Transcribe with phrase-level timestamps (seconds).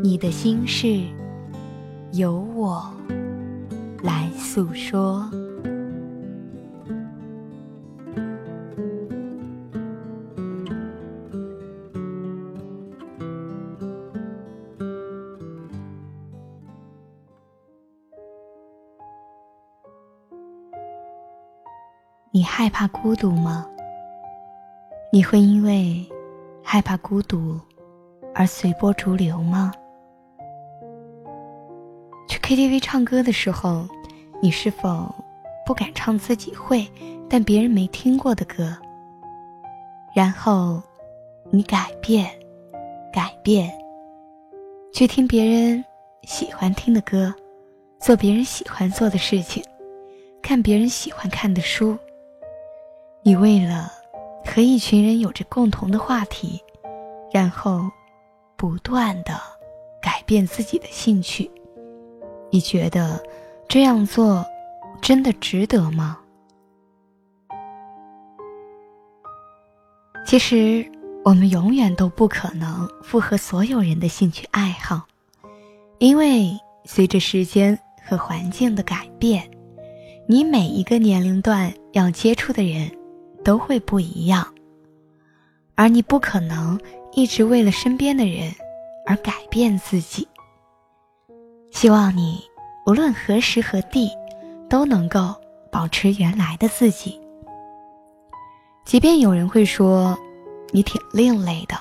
[0.00, 1.02] 你的心事，
[2.12, 2.88] 由我
[4.02, 5.28] 来诉说。
[22.30, 23.66] 你害怕孤独吗？
[25.12, 26.06] 你会因为
[26.62, 27.60] 害怕孤独
[28.34, 29.72] 而随波逐流吗
[32.48, 33.86] ？KTV 唱歌的时候，
[34.40, 35.14] 你是否
[35.66, 36.88] 不敢唱自己会
[37.28, 38.74] 但别人没听过的歌？
[40.14, 40.82] 然后，
[41.50, 42.26] 你改变，
[43.12, 43.70] 改变，
[44.94, 45.84] 去听别人
[46.22, 47.34] 喜欢听的歌，
[48.00, 49.62] 做别人喜欢做的事情，
[50.40, 51.98] 看别人喜欢看的书。
[53.22, 53.92] 你为了
[54.46, 56.58] 和一群人有着共同的话题，
[57.30, 57.82] 然后
[58.56, 59.38] 不断的
[60.00, 61.50] 改变自己的兴趣。
[62.50, 63.22] 你觉得
[63.68, 64.44] 这样做
[65.00, 66.18] 真的值得吗？
[70.26, 70.90] 其实，
[71.24, 75.06] 我们永远都不可能符合所有人的兴趣爱好，
[75.98, 76.50] 因为
[76.84, 79.50] 随着时间和环境的改变，
[80.26, 82.90] 你每一个年龄段要接触的人
[83.44, 84.46] 都会不一样，
[85.74, 86.78] 而你不可能
[87.12, 88.54] 一直为了身边的人
[89.06, 90.28] 而改变自己。
[91.78, 92.42] 希望你
[92.86, 94.10] 无论何时何地，
[94.68, 95.32] 都能够
[95.70, 97.20] 保持原来的自己。
[98.84, 100.18] 即便有人会说
[100.72, 101.76] 你挺另类的，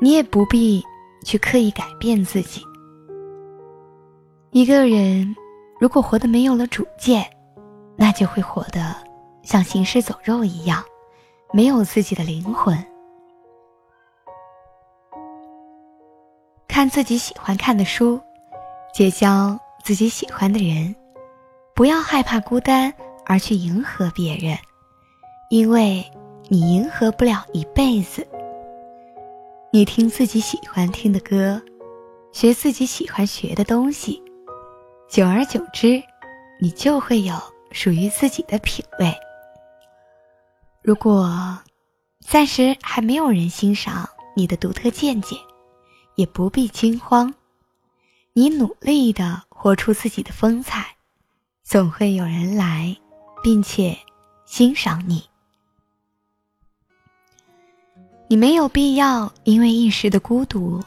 [0.00, 0.82] 你也不必
[1.22, 2.62] 去刻意改变自己。
[4.52, 5.36] 一个人
[5.78, 7.30] 如果活得没有了主见，
[7.96, 8.96] 那就会活得
[9.42, 10.82] 像行尸走肉一样，
[11.52, 12.74] 没有自己的灵魂。
[16.66, 18.18] 看自己喜欢看的书。
[18.94, 20.94] 结交自己喜欢的人，
[21.74, 22.94] 不要害怕孤单
[23.26, 24.56] 而去迎合别人，
[25.50, 26.08] 因为
[26.46, 28.24] 你迎合不了一辈子。
[29.72, 31.60] 你听自己喜欢听的歌，
[32.30, 34.22] 学自己喜欢学的东西，
[35.08, 36.00] 久而久之，
[36.60, 37.34] 你就会有
[37.72, 39.12] 属于自己的品味。
[40.82, 41.58] 如果
[42.20, 45.34] 暂时还没有人欣赏你的独特见解，
[46.14, 47.34] 也不必惊慌。
[48.36, 50.96] 你努力的活出自己的风采，
[51.62, 52.96] 总会有人来，
[53.44, 53.96] 并且
[54.44, 55.22] 欣赏你。
[58.26, 60.82] 你没有必要因为一时的孤独，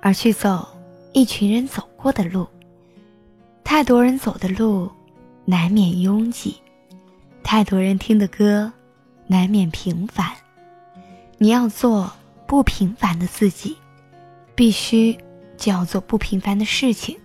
[0.00, 0.66] 而去走
[1.12, 2.48] 一群人走过的路。
[3.62, 4.90] 太多人走的路，
[5.44, 6.54] 难免拥挤；
[7.44, 8.72] 太多人听的歌，
[9.26, 10.32] 难免平凡。
[11.36, 12.10] 你要做
[12.46, 13.76] 不平凡的自己，
[14.54, 15.14] 必须。
[15.56, 17.16] 就要做不平凡的事情，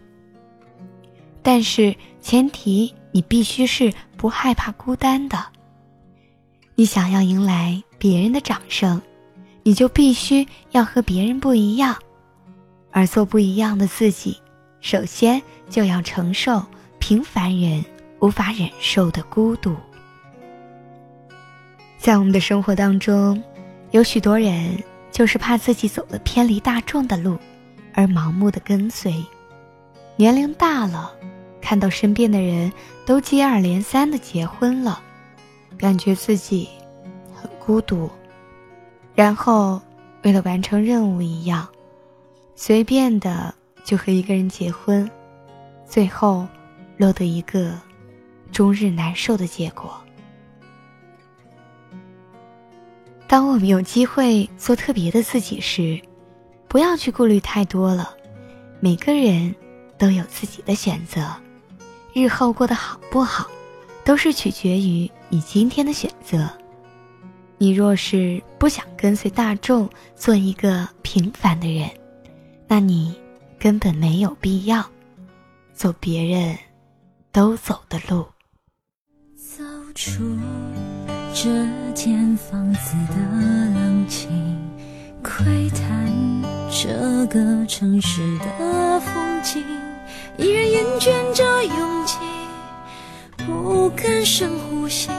[1.42, 5.46] 但是前提你必须是不害怕孤单的。
[6.76, 9.02] 你想要迎来别人的掌声，
[9.64, 11.96] 你就必须要和别人不一样，
[12.92, 14.38] 而做不一样的自己，
[14.80, 16.64] 首先就要承受
[17.00, 17.84] 平凡人
[18.20, 19.76] 无法忍受的孤独。
[21.98, 23.44] 在我们的生活当中，
[23.92, 24.82] 有许多人
[25.12, 27.38] 就是怕自己走了偏离大众的路。
[27.94, 29.24] 而盲目的跟随，
[30.16, 31.14] 年龄大了，
[31.62, 32.72] 看到身边的人
[33.06, 35.02] 都接二连三的结婚了，
[35.78, 36.70] 感觉自己
[37.34, 38.10] 很孤独，
[39.14, 39.82] 然后
[40.24, 41.68] 为了完成任务一样，
[42.56, 43.54] 随便的
[43.84, 45.10] 就和一个人结婚，
[45.86, 46.48] 最后
[46.98, 47.74] 落得一个
[48.52, 50.00] 终日难受的结果。
[53.28, 56.00] 当我们有机会做特别的自己时，
[56.72, 58.16] 不要去顾虑太多了，
[58.80, 59.54] 每个人
[59.98, 61.30] 都有自己的选择，
[62.14, 63.46] 日后过得好不好，
[64.06, 66.50] 都是取决于你今天的选择。
[67.58, 71.90] 你若是不想跟随大众做一个平凡的人，
[72.70, 73.20] 那你
[73.60, 74.82] 根本没有必要
[75.74, 76.58] 走别人
[77.34, 78.26] 都走的路。
[79.36, 79.62] 走
[79.94, 80.24] 出
[81.34, 84.71] 这间房子的冷清。
[85.24, 86.12] 窥探。
[86.70, 89.64] 这个城市的风景，
[90.38, 92.18] 依然厌倦着拥挤，
[93.46, 95.10] 不敢深呼吸。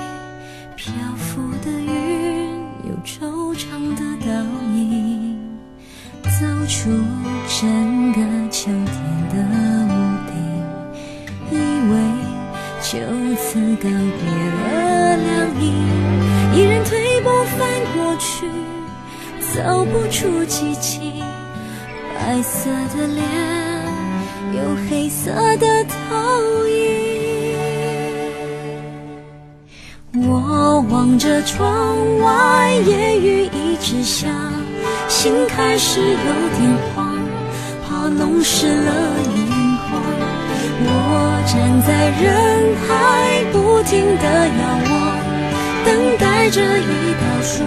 [0.74, 2.50] 漂浮的云，
[2.88, 4.32] 有惆怅的倒
[4.74, 5.38] 影，
[6.24, 6.30] 走
[6.66, 6.90] 出
[7.60, 8.20] 整个
[8.50, 8.92] 秋天
[9.28, 9.34] 的
[9.86, 9.90] 屋
[10.26, 10.32] 顶，
[11.52, 11.54] 以
[11.90, 11.92] 为
[12.80, 12.90] 就
[13.36, 15.62] 此告别了凉意，
[16.56, 17.60] 依然退步翻
[17.94, 18.48] 过去，
[19.54, 21.22] 走不出寂静。
[22.14, 23.22] 白色的脸，
[24.54, 24.58] 有
[24.88, 25.96] 黑色的投
[26.68, 26.72] 影。
[30.14, 34.28] 我望着窗外，夜雨一直下，
[35.08, 36.06] 心开始有
[36.56, 37.18] 点慌，
[37.86, 38.92] 怕弄湿了
[39.34, 39.36] 眼
[39.88, 39.90] 眶。
[40.84, 40.88] 我
[41.46, 41.52] 站
[41.82, 41.88] 在
[42.22, 42.30] 人
[42.86, 42.90] 海，
[43.52, 44.92] 不停地遥望，
[45.84, 47.64] 等待着一道曙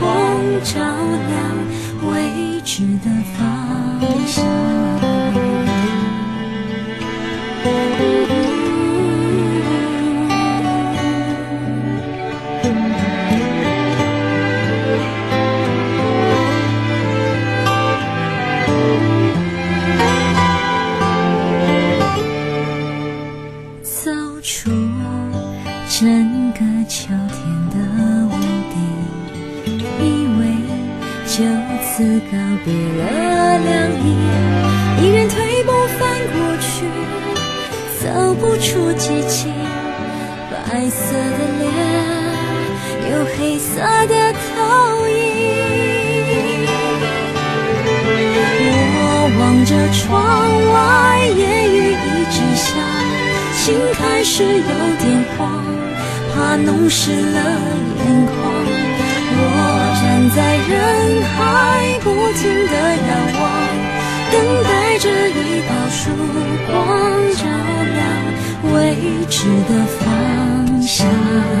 [0.00, 0.80] 光照
[1.28, 4.81] 亮未知的方向。
[34.04, 36.00] 依然退步翻
[36.32, 36.84] 过去，
[38.00, 38.04] 走
[38.34, 39.52] 不出激情。
[40.50, 41.64] 白色的脸，
[43.10, 43.70] 有黑色
[44.06, 44.46] 的投
[45.08, 45.12] 影。
[48.94, 49.00] 我
[49.38, 50.10] 望着窗
[50.72, 50.74] 外，
[51.26, 52.66] 夜雨一直下，
[53.54, 53.62] 心
[53.94, 55.02] 开始有点
[55.36, 55.40] 慌，
[56.34, 57.38] 怕弄湿了
[57.98, 58.30] 眼眶。
[59.34, 59.40] 我
[59.98, 60.38] 站在
[60.68, 60.70] 人
[61.22, 61.40] 海，
[62.00, 62.06] 不
[62.38, 62.72] 停地
[63.08, 63.10] 仰
[63.40, 63.42] 望，
[64.32, 66.10] 等待着一道曙
[66.66, 67.44] 光照
[67.94, 71.51] 亮未知的方向。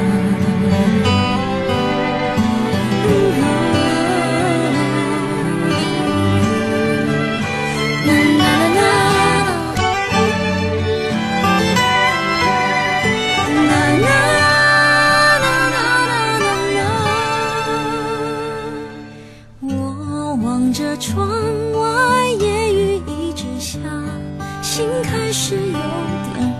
[25.02, 25.78] 开始有点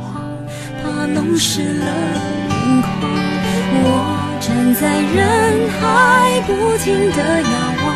[0.02, 0.22] 慌，
[0.82, 1.86] 怕弄湿了
[2.48, 2.90] 眼眶。
[3.84, 3.86] 我
[4.40, 5.80] 站在人海，
[6.46, 7.48] 不停地遥
[7.84, 7.88] 望，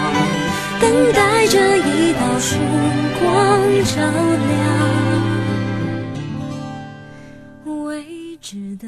[0.80, 2.56] 等待着一道曙
[3.20, 3.24] 光
[3.84, 3.94] 照
[4.48, 4.54] 亮
[7.86, 8.86] 未知的。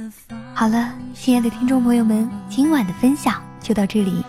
[0.55, 4.25] 好了，亲爱的听众朋友们，今晚的分享就到这里，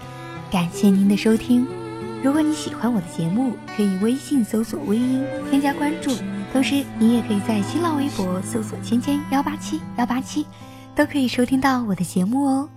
[0.51, 1.65] 感谢您的收听。
[2.21, 6.11] 如果你喜欢我的节目，可以微信搜索“微音”添加关注，
[6.51, 10.45] 同时你也可以在新浪微博搜索“芊芊幺八七幺八七”，
[10.95, 12.67] 都可以收听到我的节目哦。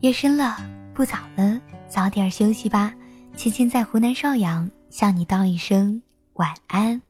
[0.00, 0.56] 夜深了，
[0.92, 1.58] 不早了，
[1.88, 2.92] 早点休息吧。
[3.36, 6.02] 芊芊在湖南邵阳向你道一声
[6.34, 7.05] 晚安。